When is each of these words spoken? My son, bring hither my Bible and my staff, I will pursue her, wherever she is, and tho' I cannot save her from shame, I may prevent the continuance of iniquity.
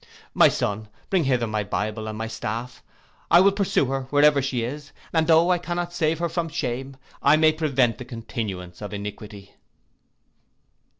My 0.33 0.49
son, 0.49 0.87
bring 1.11 1.25
hither 1.25 1.45
my 1.45 1.63
Bible 1.63 2.07
and 2.07 2.17
my 2.17 2.25
staff, 2.27 2.81
I 3.29 3.39
will 3.39 3.51
pursue 3.51 3.85
her, 3.85 4.01
wherever 4.09 4.41
she 4.41 4.63
is, 4.63 4.91
and 5.13 5.27
tho' 5.27 5.51
I 5.51 5.59
cannot 5.59 5.93
save 5.93 6.17
her 6.17 6.27
from 6.27 6.49
shame, 6.49 6.97
I 7.21 7.35
may 7.35 7.51
prevent 7.51 7.99
the 7.99 8.05
continuance 8.05 8.81
of 8.81 8.95
iniquity. 8.95 9.53